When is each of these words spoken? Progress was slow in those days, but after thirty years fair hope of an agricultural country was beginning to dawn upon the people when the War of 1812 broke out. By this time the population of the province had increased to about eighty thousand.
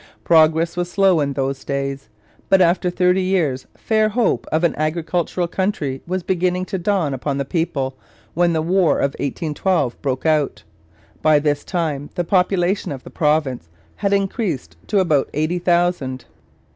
Progress 0.23 0.75
was 0.75 0.91
slow 0.91 1.19
in 1.19 1.33
those 1.33 1.63
days, 1.63 2.09
but 2.49 2.59
after 2.59 2.89
thirty 2.89 3.21
years 3.21 3.67
fair 3.77 4.09
hope 4.09 4.47
of 4.51 4.63
an 4.63 4.73
agricultural 4.75 5.47
country 5.47 6.01
was 6.07 6.23
beginning 6.23 6.65
to 6.65 6.79
dawn 6.79 7.13
upon 7.13 7.37
the 7.37 7.45
people 7.45 7.95
when 8.33 8.51
the 8.51 8.63
War 8.63 8.97
of 8.97 9.11
1812 9.19 10.01
broke 10.01 10.25
out. 10.25 10.63
By 11.21 11.37
this 11.37 11.63
time 11.63 12.09
the 12.15 12.23
population 12.23 12.91
of 12.91 13.03
the 13.03 13.11
province 13.11 13.69
had 13.97 14.11
increased 14.11 14.75
to 14.87 14.97
about 14.99 15.29
eighty 15.35 15.59
thousand. 15.59 16.25